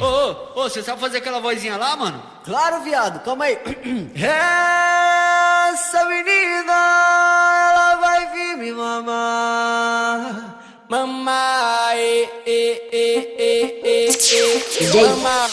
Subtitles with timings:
[0.00, 2.22] Ô, ô, ô, você sabe fazer aquela vozinha lá, mano?
[2.44, 3.58] Claro, viado, calma aí.
[4.14, 6.72] Essa menina,
[7.72, 10.56] ela vai vir me mamar.
[10.88, 15.48] Mamar, e, e, e, e, e, e, mamar.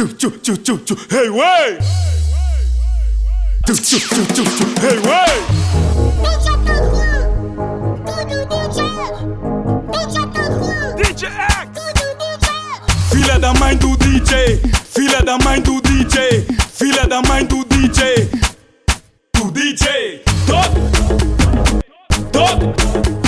[0.00, 1.78] Tu tu tu tu tu hey way.
[3.66, 5.34] Tu tu tu tu tu hey way.
[6.22, 7.20] Deixa tocar.
[8.06, 8.78] Tudo DJ.
[9.92, 10.96] Deixa tocar.
[10.96, 11.68] DJ X.
[11.74, 12.46] Tudo DJ.
[13.10, 14.62] Filha da mãe do DJ.
[14.88, 16.46] Filha da mãe do DJ.
[16.72, 18.30] Filha da mãe do DJ.
[19.34, 20.24] Do DJ.
[20.46, 20.70] Top,
[22.32, 23.19] top.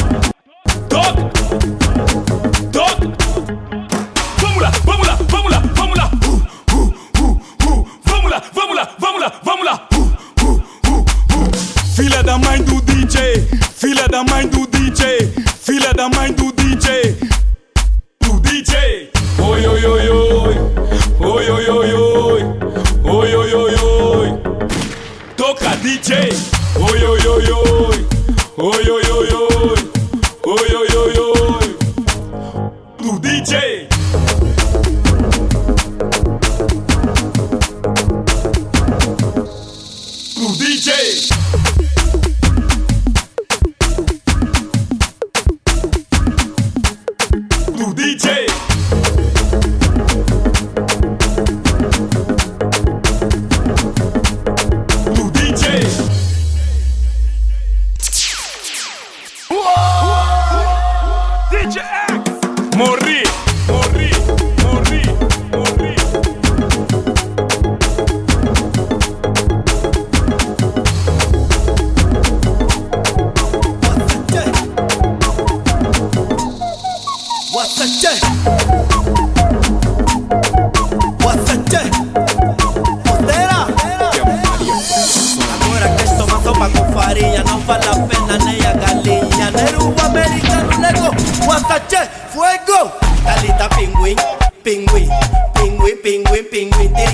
[55.54, 56.31] DJ.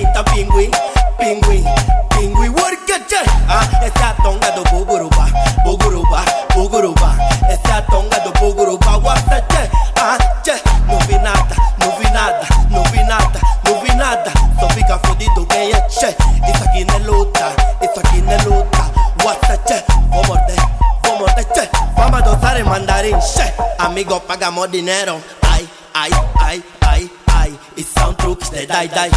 [0.09, 0.71] ita pingüin,
[1.19, 1.65] pingüin,
[2.17, 3.21] pingüin workacha.
[3.49, 5.27] Ah, esa tonga do buguruba,
[5.65, 6.25] buguruba,
[6.55, 7.11] buguruba.
[7.49, 9.71] Esa tonga do buguruba, wasa che.
[10.01, 14.31] Ah, che, non vi nada, non vi nada, non vi nada, non vi nada.
[14.57, 16.17] Sto fica fodito che è che.
[16.47, 18.91] Ita chi ne lutta, ita chi ne lutta.
[19.25, 20.69] Wasa che, può mordere,
[21.03, 21.69] può mordere che.
[21.95, 23.55] Vamos a dosare mandarin, che.
[23.79, 25.21] Amigo, pagamos dinero.
[25.41, 26.28] Ay, ay.
[28.59, 29.11] De dai dai.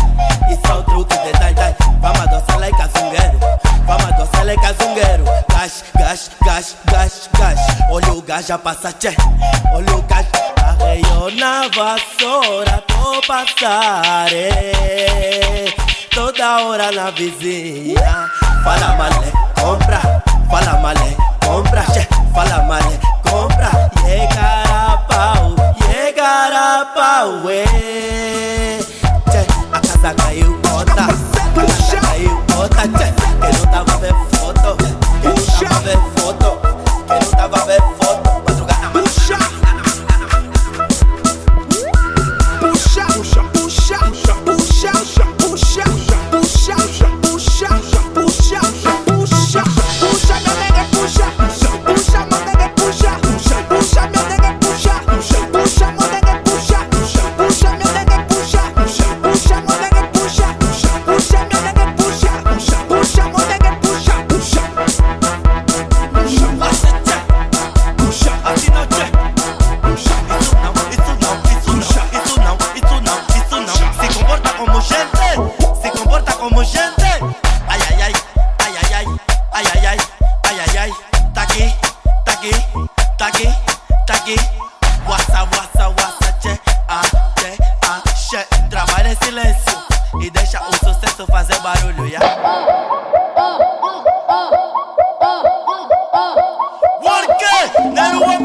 [0.49, 1.75] Isso são truques de dai dai.
[1.99, 3.39] Vamos dançar like cazungueiro.
[3.87, 5.23] Vamos dançar like cazungueiro.
[5.49, 7.59] Gás, gás, gás, gás, gás.
[7.89, 9.15] Olha o gás já passa, tchê.
[9.73, 10.27] Olha o gás.
[10.63, 14.31] Arreio na vassoura, tô passar.
[14.31, 15.73] eh.
[16.13, 18.29] Toda hora na vizinha.
[18.63, 20.01] Fala malé, compra.
[20.49, 21.83] Fala malé, compra.
[21.85, 22.07] Tchê.
[22.33, 23.71] Fala malé, compra.
[24.05, 25.55] Llegar a pau,
[25.87, 26.71] llegar a
[30.01, 31.03] casa caiu, bota.
[31.03, 33.11] A casa caiu, bota, tchê.
[33.39, 33.97] Que não tava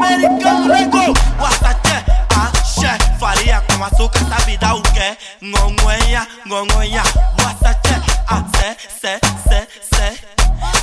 [0.07, 1.13] americano negou.
[1.39, 5.17] O axé, farinha com açúcar, sabe dar o quê?
[5.41, 7.03] Ngongonha, ngongonha.
[7.03, 10.15] O assaté, axé, sé, sé, sé.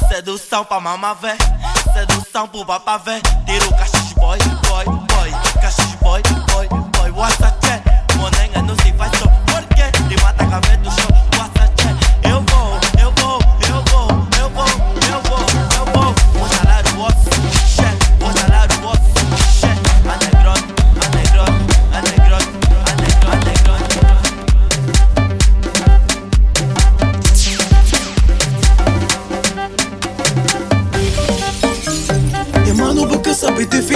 [0.09, 1.37] Sedução pra mamavé,
[1.93, 3.21] sedução pro babavé.
[3.47, 5.14] Tira o cachorro boy, boy, boy.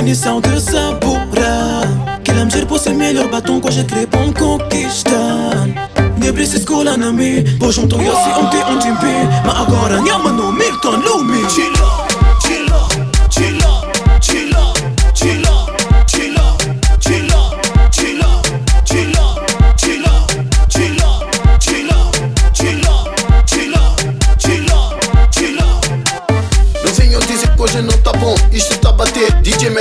[0.09, 1.83] Definição de sabura
[2.25, 5.69] Que lamger por ser melhor batom que hoje crê bom conquistar
[6.17, 9.05] Nem preciso colar na mim Vou junto e assim ontem um tempo
[9.45, 11.78] Mas agora minha mano Milton Lumi Chilo,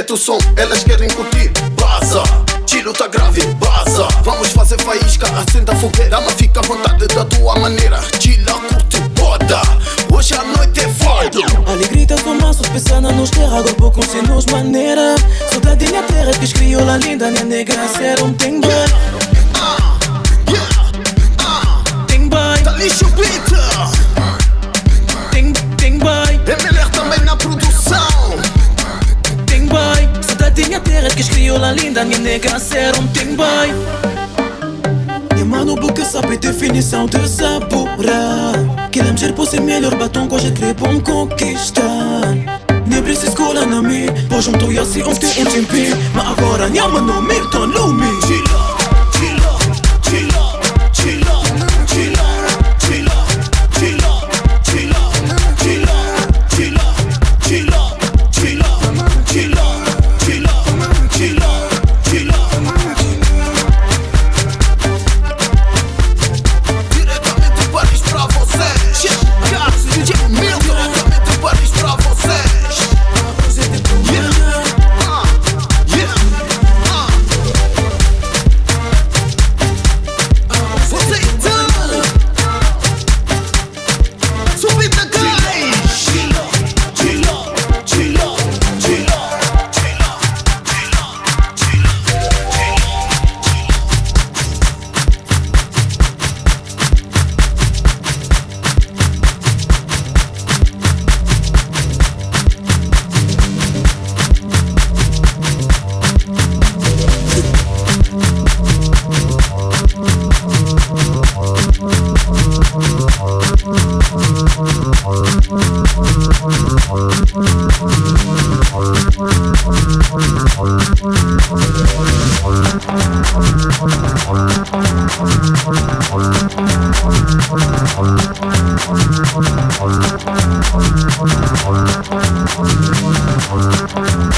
[0.08, 1.52] mete o som, elas querem curtir.
[1.80, 2.24] Baza,
[2.66, 4.08] tiro tá grave, baza.
[4.24, 6.22] Vamos fazer faísca, acenda a fogueira.
[6.22, 8.00] Mas fica à vontade da tua maneira.
[8.18, 9.62] Tila, curte, boda.
[10.14, 11.40] Hoje a noite é foda.
[11.70, 15.16] Alegrita com maços, pensando nos terra, agora com se nos maneira.
[15.52, 18.34] Soldadinha terra que escriola linda, minha negra, ser um.
[18.34, 18.62] Tem
[22.30, 23.44] boy, Tá lixo beat.
[25.32, 26.40] tem, tem boy,
[30.78, 33.70] Soldadinha terra que escriola linda, minha negra, ser um tem boy.
[35.40, 38.54] E mano, porque sabe definição de sabura.
[38.92, 42.36] Que lamger por ser melhor batom hoje crê bom conquistar.
[42.86, 45.98] Nem preciso colar na mim, vou junto e assim ontem um tempinho.
[46.14, 48.67] Mas agora, minha mano, Milton Lumi.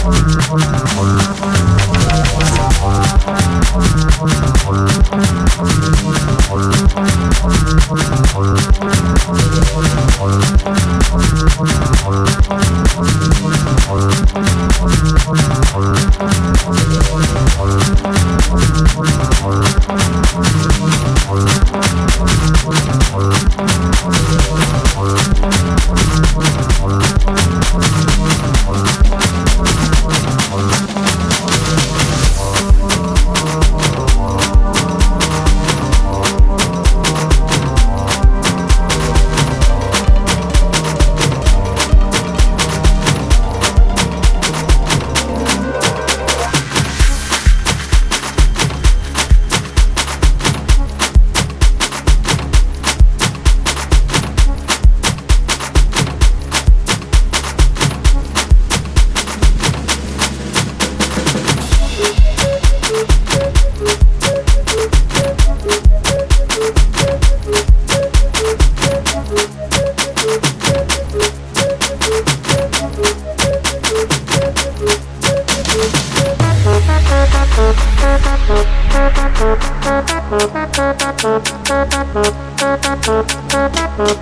[0.09, 0.78] Hola, hola.